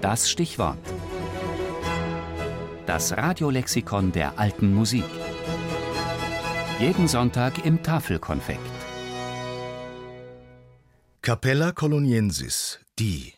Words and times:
Das 0.00 0.30
Stichwort. 0.30 0.78
Das 2.86 3.12
Radiolexikon 3.12 4.12
der 4.12 4.38
alten 4.38 4.72
Musik. 4.74 5.04
Jeden 6.78 7.06
Sonntag 7.06 7.66
im 7.66 7.82
Tafelkonfekt. 7.82 8.60
Capella 11.20 11.72
Coloniensis, 11.72 12.80
die. 12.98 13.34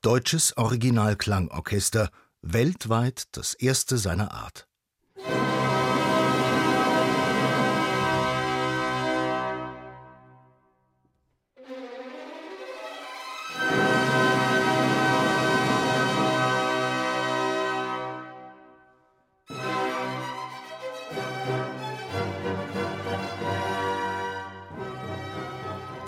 Deutsches 0.00 0.56
Originalklangorchester, 0.56 2.10
weltweit 2.40 3.24
das 3.32 3.54
erste 3.54 3.98
seiner 3.98 4.30
Art. 4.30 4.68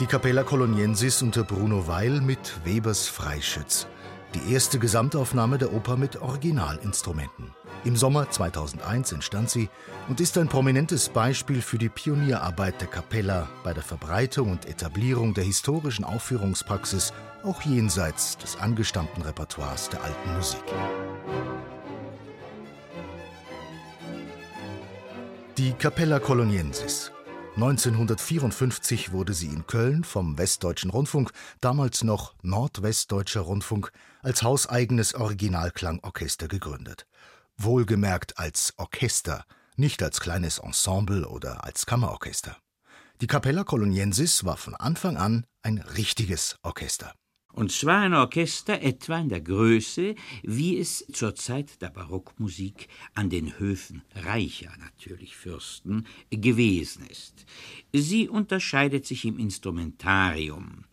Die 0.01 0.07
Capella 0.07 0.45
Coloniensis 0.45 1.23
unter 1.23 1.43
Bruno 1.43 1.89
Weil 1.89 2.21
mit 2.21 2.65
Webers 2.65 3.09
Freischütz. 3.09 3.89
Die 4.35 4.53
erste 4.53 4.79
Gesamtaufnahme 4.79 5.59
der 5.59 5.73
Oper 5.73 5.97
mit 5.97 6.23
Originalinstrumenten. 6.23 7.53
Im 7.85 7.97
Sommer 7.97 8.31
2001 8.31 9.11
entstand 9.13 9.51
sie 9.51 9.69
und 10.09 10.21
ist 10.21 10.39
ein 10.39 10.47
prominentes 10.47 11.09
Beispiel 11.09 11.63
für 11.63 11.79
die 11.79 11.89
Pionierarbeit 11.89 12.81
der 12.81 12.89
Capella 12.89 13.49
bei 13.65 13.73
der 13.75 13.83
Verbreitung 13.83 14.53
und 14.53 14.67
Etablierung 14.67 15.35
der 15.35 15.45
historischen 15.45 16.05
Aufführungspraxis 16.05 17.13
auch 17.43 17.63
jenseits 17.63 18.37
des 18.39 18.57
angestammten 18.57 19.23
Repertoires 19.23 19.89
der 19.89 20.05
alten 20.05 20.35
Musik. 20.37 20.65
Die 25.59 25.73
Capella 25.73 26.21
Coloniensis 26.21 27.11
1954 27.57 29.11
wurde 29.11 29.35
sie 29.35 29.49
in 29.49 29.67
Köln 29.67 30.05
vom 30.05 30.39
Westdeutschen 30.39 30.89
Rundfunk, 30.89 31.33
damals 31.61 32.05
noch 32.05 32.37
Nordwestdeutscher 32.43 33.41
Rundfunk, 33.41 33.91
als 34.23 34.45
hauseigenes 34.45 35.17
Originalklangorchester 35.17 36.47
gegründet. 36.47 37.09
Wohlgemerkt 37.57 38.39
als 38.39 38.73
Orchester, 38.77 39.45
nicht 39.75 40.01
als 40.01 40.21
kleines 40.21 40.59
Ensemble 40.59 41.27
oder 41.27 41.65
als 41.65 41.87
Kammerorchester. 41.87 42.57
Die 43.21 43.27
Capella 43.27 43.65
Coloniensis 43.65 44.45
war 44.45 44.59
von 44.59 44.77
Anfang 44.77 45.17
an 45.17 45.45
ein 45.63 45.79
richtiges 45.79 46.57
Orchester. 46.63 47.15
Und 47.59 47.73
zwar 47.73 48.03
ein 48.03 48.15
Orchester 48.15 48.83
etwa 48.83 49.19
in 49.19 49.31
der 49.31 49.41
Größe, 49.41 50.15
wie 50.45 50.79
es 50.79 51.05
zur 51.13 51.35
Zeit 51.35 51.83
der 51.83 51.91
Barockmusik 51.91 52.87
an 53.15 53.31
den 53.31 53.59
Höfen 53.59 54.03
reicher 54.15 54.71
natürlich 54.79 55.35
Fürsten 55.37 56.07
gewesen 56.31 57.05
ist. 57.07 57.47
Sie 57.93 58.29
unterscheidet 58.29 59.07
sich 59.07 59.25
im 59.25 59.41
Instrumentarium 59.41 60.85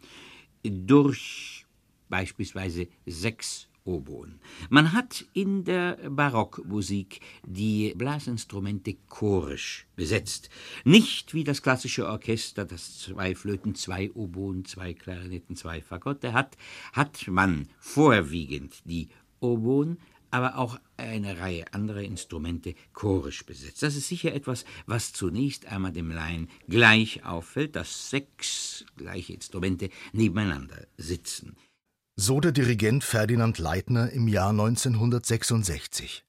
durch 0.63 1.67
beispielsweise 2.09 2.87
sechs 3.05 3.67
Oboen. 3.85 4.39
Man 4.69 4.93
hat 4.93 5.25
in 5.33 5.63
der 5.63 5.97
Barockmusik 6.09 7.21
die 7.45 7.93
Blasinstrumente 7.95 8.97
chorisch 9.07 9.87
besetzt. 9.95 10.49
Nicht 10.83 11.33
wie 11.33 11.43
das 11.43 11.61
klassische 11.61 12.07
Orchester, 12.07 12.65
das 12.65 12.99
zwei 12.99 13.35
Flöten, 13.35 13.75
zwei 13.75 14.11
Oboen, 14.11 14.65
zwei 14.65 14.93
Klarinetten, 14.93 15.55
zwei 15.55 15.81
Fagotte 15.81 16.33
hat, 16.33 16.57
hat 16.93 17.27
man 17.27 17.69
vorwiegend 17.79 18.81
die 18.85 19.09
Oboen, 19.39 19.99
aber 20.31 20.57
auch 20.57 20.79
eine 20.97 21.39
Reihe 21.39 21.71
anderer 21.73 22.01
Instrumente 22.01 22.75
chorisch 22.93 23.45
besetzt. 23.45 23.83
Das 23.83 23.95
ist 23.95 24.07
sicher 24.07 24.33
etwas, 24.33 24.65
was 24.85 25.13
zunächst 25.13 25.67
einmal 25.67 25.93
dem 25.93 26.11
Laien 26.11 26.49
gleich 26.67 27.23
auffällt, 27.23 27.75
dass 27.75 28.09
sechs 28.09 28.85
gleiche 28.97 29.33
Instrumente 29.33 29.89
nebeneinander 30.11 30.87
sitzen. 30.97 31.55
So 32.17 32.39
der 32.39 32.53
Dirigent 32.53 33.03
Ferdinand 33.03 33.57
Leitner 33.57 34.09
im 34.11 34.29
Jahr 34.29 34.51
1966. 34.51 36.23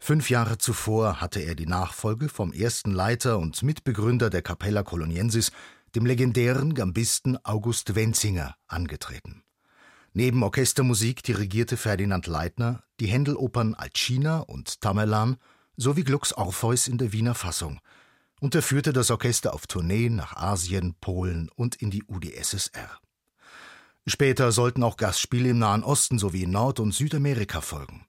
Fünf 0.00 0.28
Jahre 0.28 0.58
zuvor 0.58 1.20
hatte 1.20 1.38
er 1.38 1.54
die 1.54 1.68
Nachfolge 1.68 2.28
vom 2.28 2.52
ersten 2.52 2.90
Leiter 2.90 3.38
und 3.38 3.62
Mitbegründer 3.62 4.28
der 4.28 4.42
Capella 4.42 4.82
Coloniensis, 4.82 5.52
dem 5.94 6.04
legendären 6.04 6.74
Gambisten 6.74 7.38
August 7.44 7.94
Wenzinger, 7.94 8.56
angetreten. 8.66 9.44
Neben 10.14 10.42
Orchestermusik 10.42 11.22
dirigierte 11.22 11.76
Ferdinand 11.76 12.26
Leitner 12.26 12.82
die 12.98 13.06
Händelopern 13.06 13.74
Alcina 13.74 14.40
und 14.40 14.80
Tamerlan 14.80 15.36
sowie 15.76 16.02
Glucks 16.02 16.32
Orpheus 16.32 16.88
in 16.88 16.98
der 16.98 17.12
Wiener 17.12 17.36
Fassung 17.36 17.78
und 18.40 18.56
er 18.56 18.62
führte 18.62 18.92
das 18.92 19.12
Orchester 19.12 19.54
auf 19.54 19.68
Tournee 19.68 20.08
nach 20.08 20.34
Asien, 20.34 20.96
Polen 21.00 21.50
und 21.54 21.76
in 21.76 21.90
die 21.90 22.02
UdSSR. 22.02 22.98
Später 24.06 24.52
sollten 24.52 24.82
auch 24.82 24.98
Gastspiele 24.98 25.48
im 25.50 25.58
Nahen 25.58 25.82
Osten 25.82 26.18
sowie 26.18 26.42
in 26.42 26.50
Nord- 26.50 26.80
und 26.80 26.92
Südamerika 26.92 27.62
folgen. 27.62 28.06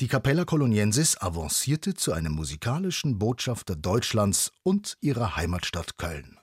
Die 0.00 0.08
Capella 0.08 0.44
Coloniensis 0.44 1.20
avancierte 1.20 1.94
zu 1.94 2.12
einem 2.12 2.32
musikalischen 2.32 3.18
Botschafter 3.18 3.76
Deutschlands 3.76 4.50
und 4.64 4.96
ihrer 5.00 5.36
Heimatstadt 5.36 5.98
Köln. 5.98 6.39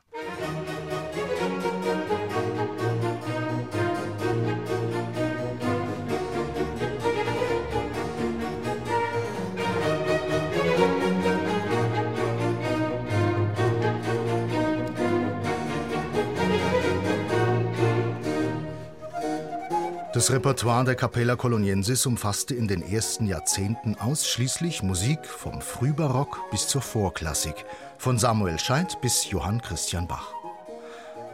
Das 20.17 20.31
Repertoire 20.31 20.83
der 20.83 20.95
Capella 20.95 21.35
Coloniensis 21.35 22.07
umfasste 22.07 22.55
in 22.55 22.67
den 22.67 22.81
ersten 22.81 23.27
Jahrzehnten 23.27 23.93
ausschließlich 23.99 24.81
Musik 24.81 25.27
vom 25.27 25.61
Frühbarock 25.61 26.49
bis 26.49 26.67
zur 26.67 26.81
Vorklassik, 26.81 27.53
von 27.99 28.17
Samuel 28.17 28.57
Scheidt 28.57 28.99
bis 28.99 29.29
Johann 29.29 29.61
Christian 29.61 30.07
Bach. 30.07 30.33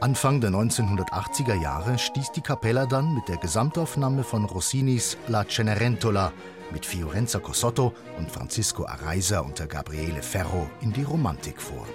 Anfang 0.01 0.41
der 0.41 0.49
1980er 0.49 1.53
Jahre 1.53 1.97
stieß 1.97 2.33
die 2.33 2.41
Capella 2.41 2.85
dann 2.85 3.15
mit 3.15 3.29
der 3.29 3.37
Gesamtaufnahme 3.37 4.25
von 4.25 4.43
Rossinis 4.43 5.15
La 5.29 5.45
Cenerentola 5.47 6.33
mit 6.73 6.85
Fiorenza 6.85 7.39
Cosotto 7.39 7.93
und 8.17 8.29
Francisco 8.29 8.85
Araiza 8.85 9.39
unter 9.39 9.65
Gabriele 9.65 10.21
Ferro 10.21 10.69
in 10.81 10.91
die 10.91 11.03
Romantik 11.03 11.61
vor. 11.61 11.87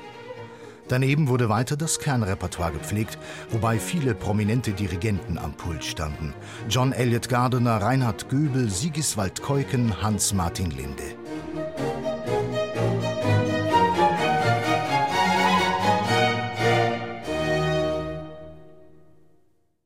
Daneben 0.88 1.28
wurde 1.28 1.48
weiter 1.50 1.76
das 1.76 1.98
Kernrepertoire 1.98 2.72
gepflegt, 2.72 3.18
wobei 3.50 3.78
viele 3.78 4.14
prominente 4.14 4.72
Dirigenten 4.72 5.36
am 5.36 5.54
Pult 5.54 5.84
standen. 5.84 6.34
John 6.68 6.92
Elliott 6.92 7.28
Gardiner, 7.28 7.76
Reinhard 7.76 8.28
Göbel, 8.30 8.70
Sigiswald 8.70 9.42
Keuken, 9.42 10.00
Hans-Martin 10.00 10.70
Linde. 10.70 11.14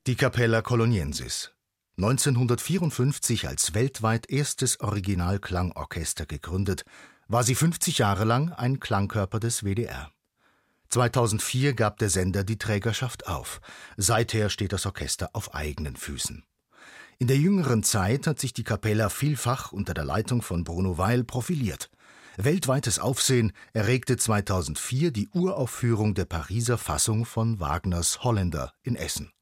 Die 0.06 0.16
Capella 0.16 0.62
Coloniensis 0.62 1.52
1954 1.98 3.48
als 3.48 3.74
weltweit 3.74 4.30
erstes 4.30 4.80
Originalklangorchester 4.80 6.26
gegründet, 6.26 6.84
war 7.28 7.44
sie 7.44 7.54
50 7.54 7.98
Jahre 7.98 8.24
lang 8.24 8.50
ein 8.50 8.80
Klangkörper 8.80 9.40
des 9.40 9.62
WDR. 9.62 10.10
2004 10.92 11.72
gab 11.72 11.98
der 11.98 12.10
Sender 12.10 12.44
die 12.44 12.58
Trägerschaft 12.58 13.26
auf. 13.26 13.62
Seither 13.96 14.50
steht 14.50 14.74
das 14.74 14.84
Orchester 14.84 15.30
auf 15.32 15.54
eigenen 15.54 15.96
Füßen. 15.96 16.44
In 17.18 17.28
der 17.28 17.38
jüngeren 17.38 17.82
Zeit 17.82 18.26
hat 18.26 18.38
sich 18.38 18.52
die 18.52 18.62
Capella 18.62 19.08
vielfach 19.08 19.72
unter 19.72 19.94
der 19.94 20.04
Leitung 20.04 20.42
von 20.42 20.64
Bruno 20.64 20.98
Weil 20.98 21.24
profiliert. 21.24 21.90
Weltweites 22.36 22.98
Aufsehen 22.98 23.52
erregte 23.72 24.18
2004 24.18 25.12
die 25.12 25.30
Uraufführung 25.30 26.12
der 26.12 26.26
Pariser 26.26 26.76
Fassung 26.76 27.24
von 27.24 27.58
Wagners 27.58 28.22
Holländer 28.22 28.74
in 28.82 28.94
Essen. 28.94 29.32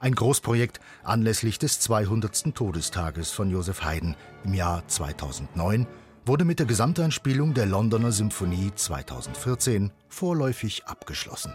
Ein 0.00 0.16
Großprojekt 0.16 0.80
anlässlich 1.04 1.60
des 1.60 1.78
200. 1.78 2.52
Todestages 2.52 3.30
von 3.30 3.48
Joseph 3.48 3.84
Haydn 3.84 4.16
im 4.42 4.54
Jahr 4.54 4.86
2009 4.88 5.86
wurde 6.26 6.44
mit 6.44 6.58
der 6.58 6.66
Gesamteinspielung 6.66 7.54
der 7.54 7.66
Londoner 7.66 8.10
Symphonie 8.10 8.72
2014 8.74 9.92
vorläufig 10.08 10.84
abgeschlossen 10.86 11.52